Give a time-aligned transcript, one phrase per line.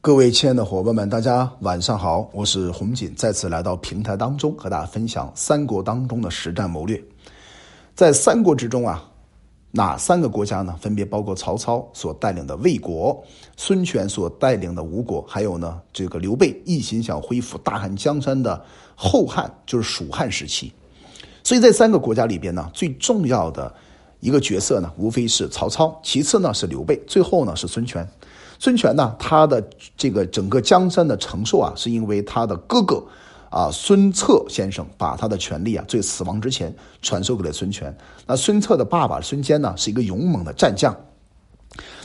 [0.00, 7.02] 各位亲爱的伙伴们，大家晚上好，我是红锦，再次来到平台当中和大家分享三国当中的实战谋略。
[7.96, 9.10] 在三国之中啊，
[9.72, 10.76] 哪三个国家呢？
[10.80, 13.20] 分别包括曹操所带领的魏国、
[13.56, 20.72] 孙权所带领的吴国，还有呢这个刘备一心想恢复大汉江山的后汉，就是蜀汉时期。
[21.42, 23.74] 所以，在三个国家里边呢，最重要的
[24.20, 28.08] 一个角色呢，无非是曹操，其次呢是刘备，最后呢是孙权。
[28.58, 29.62] 孙权呢，他的
[29.96, 33.02] 这个整个江山的承受啊，是因为他的哥哥
[33.50, 37.96] 啊孙策先生把他的权力啊，在死亡之前传授给了孙权。
[38.26, 40.94] 那孙策的爸爸孙坚呢，是一个勇猛的战将。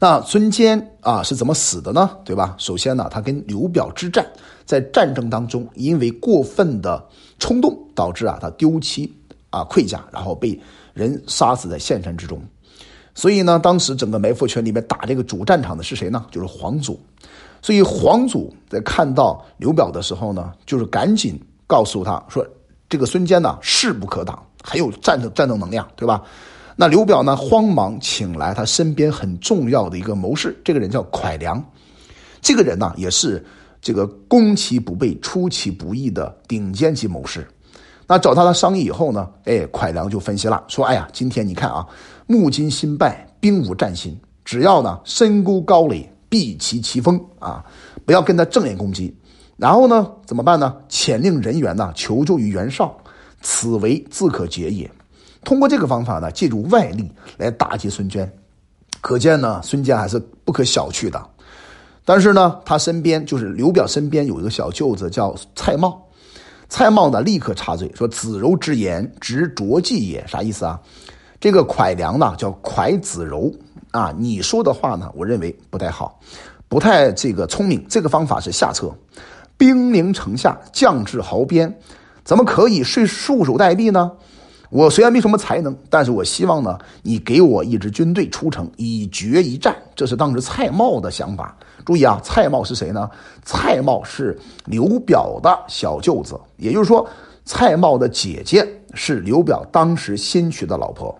[0.00, 2.10] 那孙坚啊是怎么死的呢？
[2.24, 2.54] 对吧？
[2.58, 4.26] 首先呢，他跟刘表之战，
[4.64, 7.04] 在战争当中，因为过分的
[7.38, 9.12] 冲动，导致啊他丢弃
[9.50, 10.58] 啊盔甲，然后被
[10.94, 12.40] 人杀死在陷山之中。
[13.18, 16.24] 所以呢，当时整个埋伏圈里面打这个主战场的是谁呢？
[16.30, 17.00] 就是黄祖。
[17.60, 22.46] 所以黄祖在看到刘表的时候呢，就是赶紧告诉他说
[22.88, 26.22] ：“这个孙坚呢，势不可挡，很有战斗战斗能量，对吧？”
[26.80, 31.60] 那刘表呢，慌忙请来他身边很重要的一个谋士，这个人叫蒯良。
[32.40, 33.44] 这个人呢，也是
[33.80, 37.44] 这个攻其不备、出其不意的顶尖级谋士。
[38.10, 41.86] 那找他的商议以后呢，哎，蒯良就分析了，说：“哎呀，今天你看啊，
[42.26, 47.62] 木金新败，兵无战心，只要呢深沟高垒，避其其锋啊，
[48.06, 49.14] 不要跟他正面攻击。
[49.58, 50.74] 然后呢，怎么办呢？
[50.88, 52.96] 遣令人员呢求救于袁绍，
[53.42, 54.90] 此为自可解也。
[55.44, 58.32] 通过这个方法呢，借助外力来打击孙坚。
[59.02, 61.22] 可见呢，孙坚还是不可小觑的。
[62.06, 65.94] 但是呢，他身边就是刘表身边有一个小舅子叫蔡瑁。”
[66.68, 70.78] 蔡瑁呢，立刻插嘴说：“子柔之言，直拙计也。”啥意思啊？
[71.40, 73.52] 这个蒯良呢，叫蒯子柔
[73.90, 74.14] 啊。
[74.18, 76.20] 你说的话呢，我认为不太好，
[76.68, 77.84] 不太这个聪明。
[77.88, 78.94] 这个方法是下策。
[79.56, 81.78] 兵临城下，将至壕边，
[82.22, 84.12] 怎么可以睡束手待毙呢？
[84.70, 89.74] 我虽然没什么才能，但是我希望呢，你给我一支军队出城，以决一战。
[89.94, 91.56] 这是当时蔡瑁的想法。
[91.86, 93.08] 注意啊，蔡瑁是谁呢？
[93.42, 97.08] 蔡瑁是刘表的小舅子，也就是说，
[97.46, 101.18] 蔡瑁的姐姐是刘表当时新娶的老婆。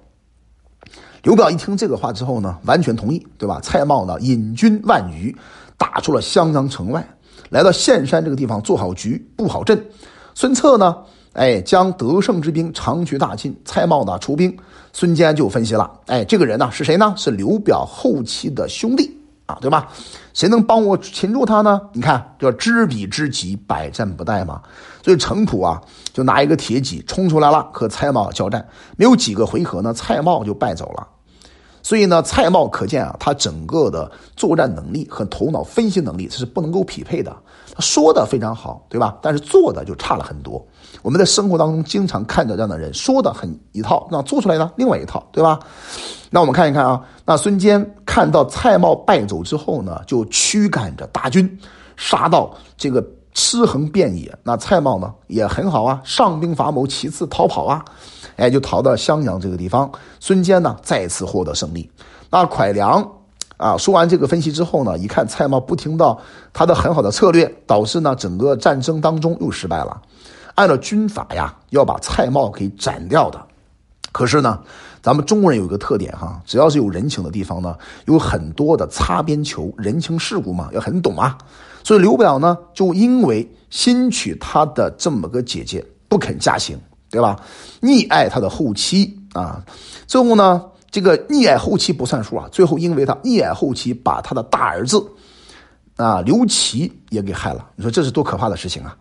[1.23, 3.59] 刘表一听这个话之后呢，完全同意，对吧？
[3.63, 5.35] 蔡瑁呢，引军万余，
[5.79, 7.09] 打出了襄阳城外，
[7.49, 9.87] 来到岘山这个地方，做好局，布好阵。
[10.35, 10.95] 孙策呢？
[11.35, 13.57] 哎，将得胜之兵长驱大进。
[13.65, 14.57] 蔡瑁呢出兵，
[14.93, 15.91] 孙坚就分析了。
[16.07, 17.15] 哎，这个人呢是谁呢？
[17.17, 19.17] 是刘表后期的兄弟
[19.47, 19.89] 啊，对吧？
[20.35, 21.81] 谁能帮我擒住他呢？
[21.93, 24.61] 你看，叫知彼知己，百战不殆嘛。
[25.03, 25.81] 所以程普啊，
[26.13, 28.67] 就拿一个铁戟冲出来了，和蔡瑁交战。
[28.97, 31.07] 没有几个回合呢，蔡瑁就败走了。
[31.83, 37.35] 所以呢，蔡瑁可见啊，他整个的作战能力和头脑分析能力是不能够匹配的。
[37.75, 39.17] 他说的非常好，对吧？
[39.23, 40.65] 但是做的就差了很多。
[41.03, 45.59] 我们在生活当中经常看到这样的人，说的很一套，那做出来呢另外一套，对吧？
[46.31, 51.59] 那我们看一看啊，那孙坚看到蔡瑁败走之后呢，就驱赶着大军，
[51.97, 53.03] 杀到这个
[53.39, 54.37] 尸横遍野。
[54.43, 57.85] 那蔡瑁呢也很好啊，上兵伐谋，其次逃跑啊，
[58.35, 59.89] 哎，就逃到襄阳这个地方。
[60.19, 61.89] 孙坚呢再次获得胜利。
[62.31, 63.09] 那蒯良
[63.57, 66.19] 啊，说完这个分析之后呢，一看蔡瑁不听到
[66.53, 70.03] 他的很好的策略，导致呢整个战争当中又失败了。
[70.57, 73.41] 按照军法呀，要把蔡瑁给斩掉的。
[74.19, 74.59] 可是呢，
[75.01, 81.39] 咱们中国人有一个特点哈，只要是有人情的地方呢，有很多的擦边球、人情世故嘛，要很懂啊。
[81.85, 86.77] 所以刘表呢，就因为新娶他的这么个姐姐，不肯嫁行，
[87.13, 87.41] 对吧？
[87.81, 89.65] 溺爱他的后妻啊。
[90.09, 95.01] 最后呢，这个溺爱后妻不算数啊，最后因为他溺爱后妻，把他的大儿子
[95.95, 97.65] 啊刘琦也给害了。
[97.77, 98.97] 你说这是多可怕的事情啊！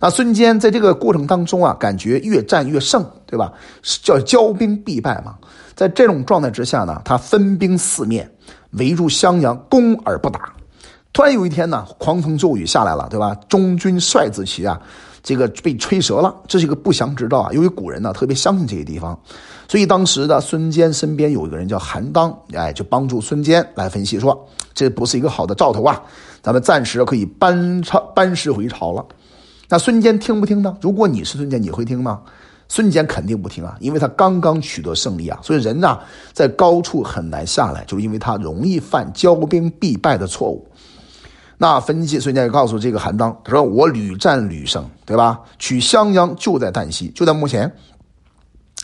[0.00, 3.52] 那孙坚在这个过程当中啊，感觉越战越胜，对吧？
[4.02, 5.36] 叫骄兵必败嘛。
[5.76, 8.30] 在这种状态之下呢，他分兵四面
[8.72, 10.52] 围住襄阳，攻而不打。
[11.12, 13.34] 突然有一天呢，狂风骤雨下来了，对吧？
[13.48, 14.80] 中军帅子旗啊，
[15.22, 16.34] 这个被吹折了。
[16.48, 17.52] 这是一个不祥之兆啊。
[17.52, 19.18] 由于古人呢特别相信这些地方，
[19.68, 26.00] 所以当时的孙坚身边有一个人叫韩当，哎，就帮助孙坚来分析说，这不是一个好的兆头啊，
[26.40, 29.04] 咱们暂时可以班朝班师回朝了。
[29.70, 30.76] 那孙坚听不听呢？
[30.82, 32.20] 如果你是孙坚，你会听吗？
[32.68, 35.98] 孙坚肯定不听啊，因为他刚刚取得胜利啊，所以人呐
[36.32, 40.68] 在高处很难下来，就是因为他容易犯骄兵必败的错误。
[41.56, 45.38] 那分析孙坚就告诉这个韩当，他说：“我屡战屡胜，对吧？
[45.58, 47.72] 取襄阳就在旦夕，就在目前。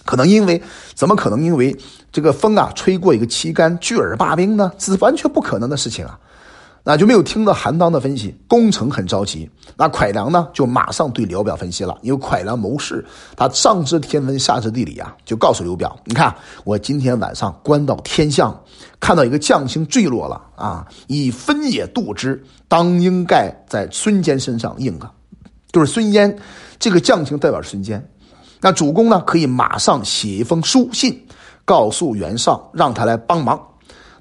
[0.05, 0.63] 可能因为
[0.95, 1.77] 怎么可能因为
[2.13, 4.71] 这个风啊吹过一个旗杆，拒而罢兵呢？
[4.79, 6.17] 这是完全不可能的事情啊。”
[6.89, 9.51] 那就没有听到韩当的分析，工程很着急。
[9.77, 13.05] 那蒯良呢，就马上对刘表分析了，因为蒯良谋士，
[13.37, 18.57] 他上知天文，下知地理啊，就告诉刘表：你看，我今天晚上观到天象，
[19.01, 25.11] 看到一个将星坠落了啊，以分也度之，当应该在孙坚身上应啊，
[25.73, 26.39] 就是孙坚
[26.79, 28.01] 这个将星代表孙坚。
[28.61, 31.21] 那主公呢，可以马上写一封书信，
[31.65, 33.61] 告诉袁绍，让他来帮忙。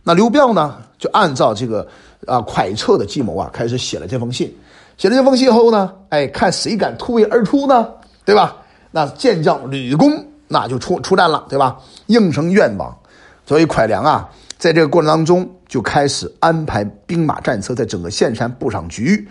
[0.01, 1.87] 那刘表呢，就按照这个。
[2.25, 4.53] 啊，蒯彻的计谋啊，开始写了这封信。
[4.97, 7.87] 写了这封信后呢，哎，看谁敢突围而出呢？
[8.23, 8.55] 对吧？
[8.91, 11.77] 那健将吕公那就出出战了，对吧？
[12.05, 12.97] 应声愿往。
[13.45, 19.27] 所以蒯良啊，在这个过程当中就开始安排兵马战车在整个县山布上局。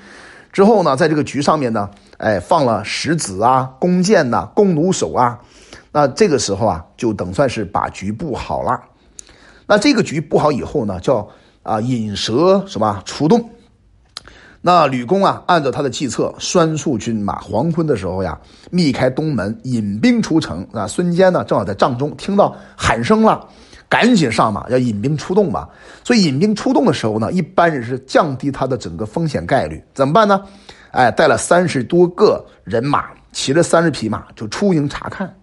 [0.52, 1.88] 之后呢，在这个局上面呢，
[2.18, 5.40] 哎，放了石子啊、弓箭呐、弓弩手啊。
[5.90, 8.78] 那这个时候啊，就等算是把局布好了。
[9.66, 11.26] 那这个局布好以后呢，叫。
[11.64, 13.50] 啊，引蛇什么出动？
[14.60, 17.38] 那吕公啊，按照他的计策，拴束军马。
[17.40, 18.38] 黄昏的时候呀，
[18.70, 20.66] 密开东门，引兵出城。
[20.72, 23.46] 啊，孙坚呢，正好在帐中，听到喊声了，
[23.88, 25.68] 赶紧上马，要引兵出动嘛。
[26.02, 29.82] 所以引兵出动的时候呢，一般人是降低他的整个风险概率。
[29.92, 30.40] 怎么办呢？
[30.92, 35.34] 哎，带了三十多个人马，骑了三十匹马，就出营查看。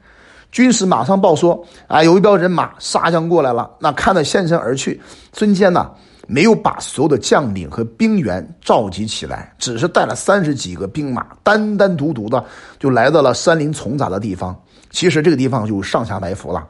[0.51, 3.69] 军师马上报说：啊，有一彪人马杀将过来了。
[3.79, 5.01] 那看到现身而去，
[5.33, 5.89] 孙坚呢？
[6.27, 12.41] 没有把所有的将领和兵员召集起来，只是带了三十几个兵马，单单独独的
[12.79, 14.57] 就来到了山林丛杂的地方。
[14.91, 16.65] 其实这个地方就上下埋伏了，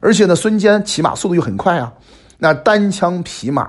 [0.00, 1.92] 而且呢，孙坚骑马速度又很快啊，
[2.38, 3.68] 那单枪匹马，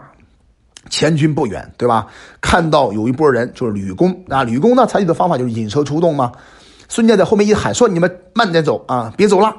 [0.89, 2.07] 前军不远，对吧？
[2.41, 6.31] 看到有一波人，就是吕公啊，吕公呢采取的方法就是引蛇出洞嘛。
[6.87, 9.55] 孙坚在后面一喊说：“你们慢点走啊，别走了。”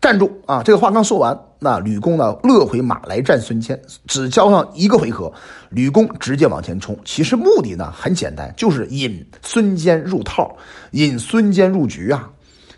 [0.00, 0.62] 站住啊！
[0.62, 5.32] 这个话刚说完，那吕公呢，勒回马来战孙坚，只交上一个回合，
[5.70, 6.94] 吕公直接往前冲。
[7.06, 10.54] 其实目的呢很简单，就是引孙坚入套，
[10.90, 12.28] 引孙坚入局啊。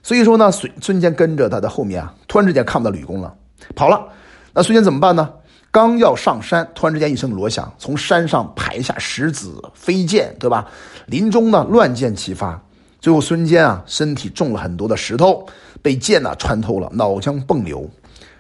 [0.04, 3.34] 所以说呢，孙孙坚跟着他的后面啊，突然之间看不到吕公了，
[3.74, 4.06] 跑了。
[4.52, 5.28] 那孙坚怎么办呢？
[5.72, 10.64] 刚要上山，突然之间一声锣响，从山上排下石子飞剑，对吧？
[11.06, 12.62] 林中呢乱箭齐发。
[12.98, 15.46] 最后，孙坚啊，身体中了很多的石头，
[15.80, 17.88] 被箭呐穿透了，脑浆迸流，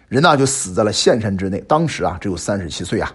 [0.08, 1.62] 人呐就死在了岘山之内。
[1.68, 3.14] 当时啊，只有三十七岁啊。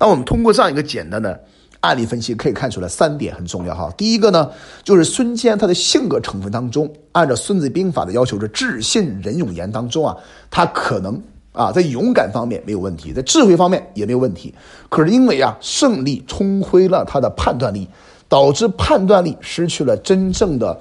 [0.00, 1.40] 那我们通过这样一个简单的
[1.80, 3.92] 案例分析，可以看出来三点很重要哈。
[3.96, 4.50] 第一个呢，
[4.82, 10.16] 就是孙坚他的性格成分当中，按照《孙子兵法》的要求是智信仁勇严当中啊，
[10.50, 14.52] 他可能啊在勇敢方面没有问题，在智慧方面也没有问题。
[14.88, 17.86] 可是因为啊胜利冲昏了他的判断力。
[18.28, 20.80] 导致判断力失去了真正的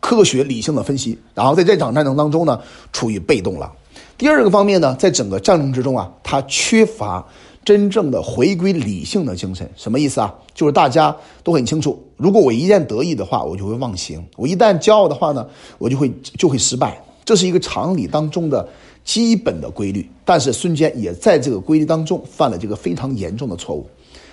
[0.00, 2.60] 科学理性的分析，然后在这场战争当中呢，
[2.92, 3.72] 处于被动了。
[4.16, 7.26] 第二个方面呢，在整个战争之中啊，他缺乏
[7.64, 9.70] 真正的回归理性的精神。
[9.76, 10.34] 什么意思啊？
[10.54, 15.46] 就是大家都很清楚，如果我一旦得意的话，我就会忘形；我一旦骄傲的话呢，
[15.78, 17.02] 我就会就会失败。
[17.24, 18.68] 这是一个常理当中的
[19.04, 20.06] 基本的规律。
[20.24, 23.88] 但是孙坚也在这个规律当中犯了这个非常严重的错误。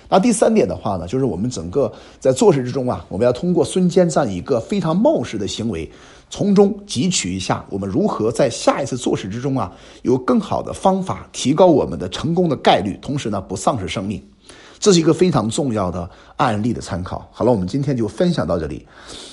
[0.08, 5.90] 那第三点的话呢，就是我们整个在做事之中啊，我们要通过孙坚这样一个非常冒失的行为，
[6.30, 9.70] 从中汲取一下我们如何在下一次做事之中啊，
[10.02, 14.22] 有更好的方法提高我们的成功的概率，同时呢不丧失生命，
[14.78, 17.28] 这是一个非常重要的案例的参考。
[17.30, 18.86] 好了，我们今天就分享到这里。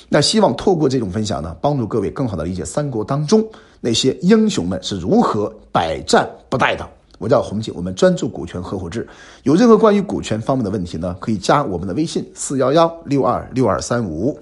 [0.10, 3.44] 那希望透过这种分享呢，帮助各位更好的理解三国当中
[3.80, 6.88] 那些英雄们是如何百战不殆的。
[7.18, 9.08] 我叫洪姐，我们专注股权合伙制。
[9.44, 14.40] 有任何关于股权方面的问题呢，可以加我们的微信四幺幺六二六二三五。